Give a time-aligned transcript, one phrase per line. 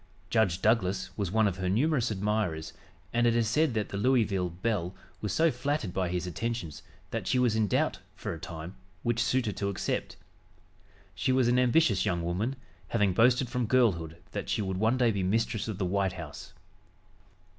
[0.31, 2.73] Judge Douglas was one of her numerous admirers,
[3.13, 6.81] and it is said that the Louisville belle was so flattered by his attentions
[7.11, 10.15] that she was in doubt, for a time, which suitor to accept.
[11.13, 12.55] She was an ambitious young woman,
[12.87, 16.51] having boasted from girlhood that she would one day be mistress of the White House.